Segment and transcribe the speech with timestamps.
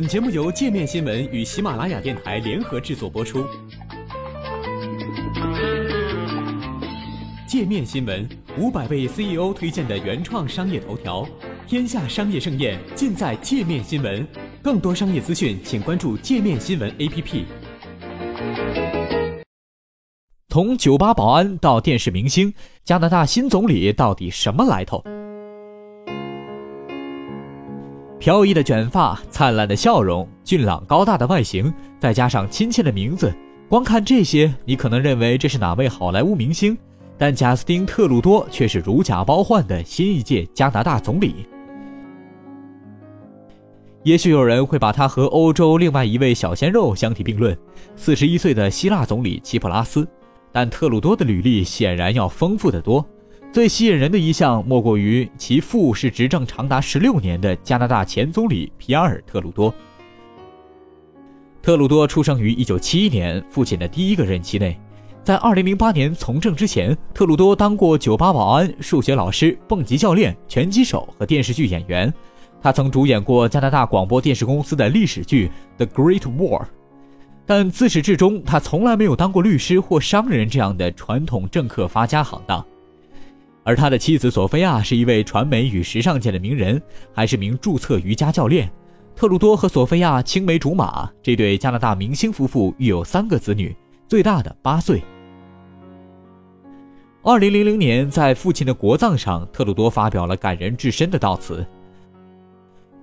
[0.00, 3.44] 本节目由界面新闻与喜马拉雅电台联合制作播出。
[7.46, 8.26] 界面新闻
[8.56, 11.28] 五百位 CEO 推荐的原创商业头条，
[11.66, 14.26] 天下商业盛宴尽在界面新闻。
[14.62, 17.44] 更多商业资讯，请关注界面新闻 APP。
[20.48, 22.54] 从酒吧保安到电视明星，
[22.84, 25.04] 加拿大新总理到底什么来头？
[28.20, 33.34] 飘逸的卷发、灿烂的笑容、俊朗高大的外形，再加上亲切的名字，
[33.66, 36.76] 光看这些，你可能认为这是哪位好莱坞明星？
[37.16, 41.46] 但贾斯汀·特鲁多却是如假包换的新一届加拿大总理。
[44.02, 47.56] 也许有人会把他和欧洲另外一位小鲜肉相提并论，
[47.96, 50.06] 四十一岁的希腊总理齐普拉斯，
[50.52, 53.02] 但特鲁多的履历显然要丰富得多。
[53.52, 59.74] 最吸引人的一项，莫过于其父是执政长达十六年的加拿大前总理皮埃尔·特鲁多。
[61.60, 64.78] 特鲁多出生于一九七一年，父亲的第一个任期内，
[65.24, 72.12] 在二零零八年从政之前，特鲁多当过酒吧保安、数学老师、蹦极教练、拳击手和电视剧演员。
[72.62, 75.50] 他曾主演过加拿大广播电视公司的历史剧
[75.84, 76.60] 《The Great War》，
[77.44, 82.64] 但自始至终，他从来没有当过律师或商人这样的传统政客发家行当。
[83.70, 86.82] 而他的妻子索菲亚是一位传媒与时尚界的名人，
[87.14, 88.68] 还是名注册瑜伽教练。
[89.14, 93.72] 特鲁多和索菲亚青梅竹马，这对加拿大明星夫妇育有三个子女，
[94.08, 95.00] 最大的八岁。
[97.22, 101.64] 二零零零年，在父亲的国葬上，特鲁多发表了感人至深的悼词。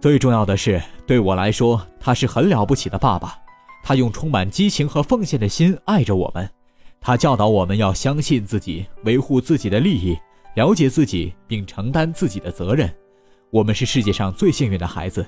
[0.00, 3.38] 最重要的是，对我来说，他是很了不起的爸爸。
[3.84, 6.50] 他用充满激情和奉献的心爱着我们，
[7.00, 10.18] 他教导我们要相信自己，维护自己的利益。
[10.56, 12.90] 了解自己并承担自己的责任，
[13.50, 15.24] 我们是世界上最幸运的孩子，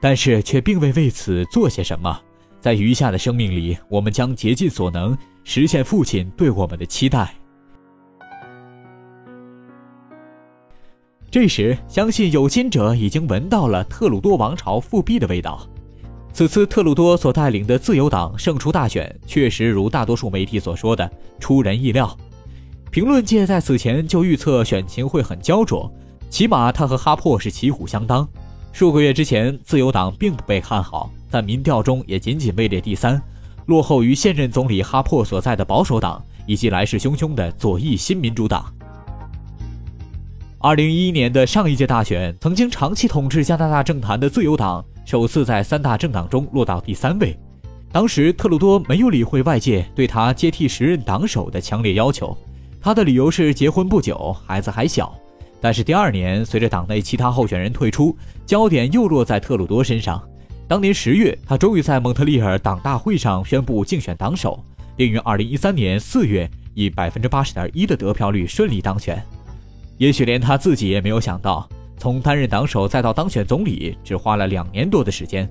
[0.00, 2.18] 但是却并未为此做些什么。
[2.58, 7.34] 在余下的生命里，我们将竭尽所能实现父亲对我们的期待。
[11.30, 15.68] 这时，相信有心者已经闻到了特鲁多王朝复辟的味道。
[16.32, 22.16] 此次特鲁多所带领的自由党胜出大选，确实如大多数媒体所说的出人意料。
[22.90, 25.88] 评论界在此前就预测选情会很焦灼，
[26.28, 28.28] 起码他和哈珀是旗鼓相当。
[28.72, 33.20] 数个月之前，自由党并不被看好，在民调中也仅仅位列第三，
[33.66, 38.64] 落后于现任总理哈珀所在的保守党以及来势汹汹的左翼新民主党。
[40.58, 47.38] 二零一一年的上一届大选，曾经长期统治加拿大政坛的自由党首次在三大政党中落到第三位。
[47.92, 52.36] 当时，特鲁多没有理会外界对他接替时任党首的强烈要求。
[52.82, 55.14] 他的理由是结婚不久，孩子还小。
[55.60, 60.22] 但是第二年，随着党内其他候选人退出，焦点又落在特鲁多身上。
[60.66, 64.58] 当年十月，他终于在蒙特利尔党大会上宣布竞选党首，
[64.96, 69.22] 并于二零一三年四月以百分之八十点一的得票率顺利当选。
[69.98, 75.46] 也许连他自己也没有想到，从担任党首再到当选总理，只花了两年多的时间。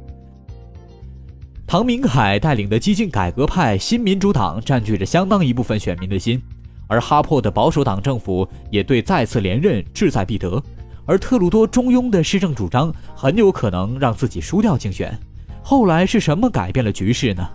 [1.68, 6.42] 唐明凯带领的激进改革派新民主党占据着相当一部分选民的心。
[6.90, 10.62] 而哈珀的保守党政府也对再次连任志在必得，
[11.06, 15.16] 而特鲁多中庸的施政主张很有可能让自己输掉竞选。
[15.62, 17.48] 后来是什么改变了局势呢？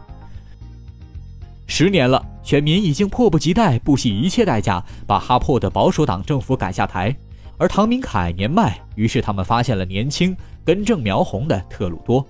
[1.66, 7.12] 十年了，选民已经迫不及待、不惜一切代价把哈珀的保守党政府赶下台，
[7.58, 12.24] 而唐明凯年迈，于是他们发现了年轻、根正苗红的特鲁多。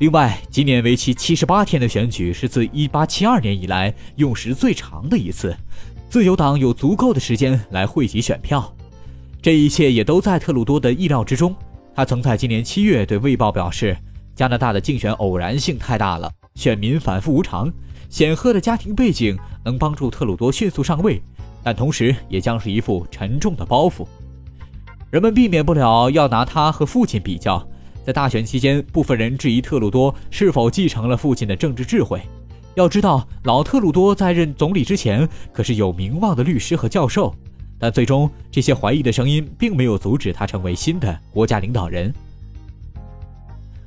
[0.00, 5.56] 另外，今年为期七十八天的选举是自一八七二年以来用时最长的一次。
[6.08, 8.72] 自由党有足够的时间来汇集选票，
[9.42, 11.54] 这一切也都在特鲁多的意料之中。
[11.94, 13.96] 他曾在今年七月对《卫报》表示
[14.34, 17.70] ：“加拿大的竞选偶然性太大了，选民反复无常，
[18.08, 21.20] 显赫的家庭背景能帮助特鲁多迅速上位，
[21.62, 24.06] 但同时也将是一副沉重的包袱。
[25.10, 27.66] 人们避免不了要拿他和父亲比较。
[28.04, 32.20] 在大选期间，部分人质疑特鲁多是否继承了父亲的政治智慧。”
[32.76, 37.34] 要知道，老特鲁多在任总理之前可是有名望的律师和教授，
[37.78, 42.12] 但最终这些怀疑的声音并没有阻止他成为新的国家领导人。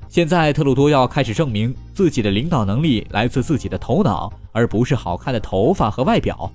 [0.07, 6.51] 现在，特鲁多要开始证明自己的领导能力来自自己的头脑，而不是好看的头发和外表。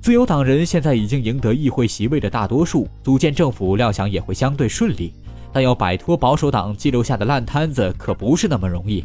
[0.00, 5.12] 自由党人现在已经赢得议会席位的大多数，组建政府料想也会相对顺利，
[5.52, 9.04] 但要摆脱保守党积留下的烂摊子可不是那么容易。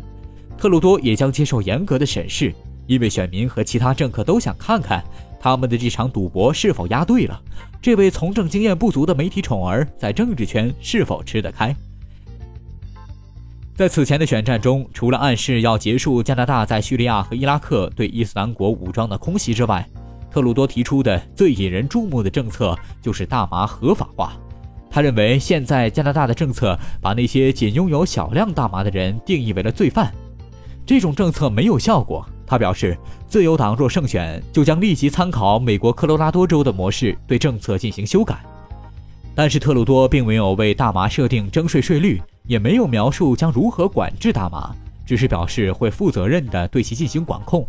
[0.58, 2.54] 特鲁多也将接受严格的审视，
[2.88, 5.04] 因为选民和其他政客都想看看
[5.40, 7.42] 他们的这场赌博是否押对了，
[7.82, 11.76] 这位从政经验不足的媒体宠儿在政治圈是否吃得开。
[13.76, 19.86] 在此前的选战中，除了暗示要结束加拿大在叙利亚和伊拉克对伊斯兰国武装的空袭之外，
[20.32, 24.34] 特鲁多提出的最引人注目的政策就是大麻合法化。
[24.90, 30.14] 他认为，现在加拿大的政策把那些仅拥有小量大麻的人定义为了罪犯，
[30.86, 32.26] 这种政策没有效果。
[32.46, 32.98] 他表示，
[33.28, 38.38] 自由党若胜选，就将立即参考美国科罗拉多州的模式，对政策进行修改。
[39.34, 44.76] 但是，特鲁多并没有为大麻设定征税税率，也没有描述将如何管制大麻，
[45.06, 47.66] 只是表示会负责任地对其进行管控。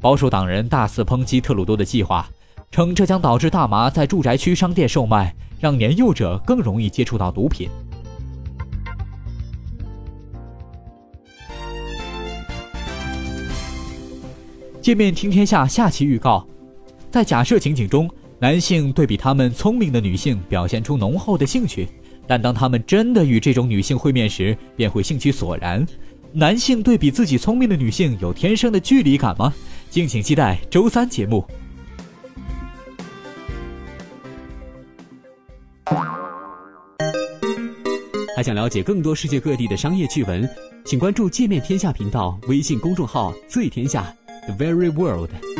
[0.00, 2.26] 保守党人大肆抨击特鲁多的计划，
[2.70, 7.68] 称这将导致大麻在住宅区商店售卖，让年幼者更容易接触到毒品。
[14.84, 16.46] 界面听天下下期预告：
[17.10, 18.06] 在假设情景中，
[18.38, 21.88] 男性对比他们聪明的女性表现出浓厚的兴趣，
[22.26, 25.86] 但当他们真的与这种女性会面时，便会兴趣索然。
[26.34, 29.54] 男性对比自己聪明的女性有天生的距离感吗？
[29.88, 31.42] 敬请期待周三节目。
[38.36, 40.46] 还想了解更多世界各地的商业趣闻，
[40.84, 44.14] 请关注“界面天下”频道微信公众号“最天下
[44.46, 45.53] The Very World”。